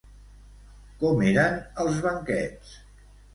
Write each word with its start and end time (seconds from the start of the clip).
Com 1.03 1.21
eren 1.33 1.59
els 1.85 2.01
banquets? 2.07 2.73